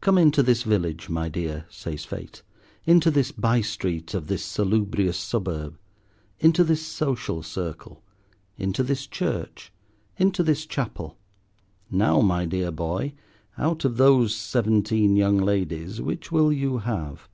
"Come 0.00 0.18
into 0.18 0.42
this 0.42 0.64
village, 0.64 1.08
my 1.08 1.28
dear," 1.28 1.64
says 1.70 2.04
Fate; 2.04 2.42
"into 2.86 3.08
this 3.08 3.30
by 3.30 3.60
street 3.60 4.14
of 4.14 4.26
this 4.26 4.44
salubrious 4.44 5.16
suburb, 5.16 5.78
into 6.40 6.64
this 6.64 6.84
social 6.84 7.40
circle, 7.44 8.02
into 8.58 8.82
this 8.82 9.06
church, 9.06 9.72
into 10.16 10.42
this 10.42 10.66
chapel. 10.66 11.18
Now, 11.88 12.20
my 12.20 12.46
dear 12.46 12.72
boy, 12.72 13.12
out 13.56 13.84
of 13.84 13.96
these 13.96 14.34
seventeen 14.34 15.14
young 15.14 15.38
ladies, 15.38 16.00
which 16.00 16.32
will 16.32 16.52
you 16.52 16.78
have? 16.78 17.28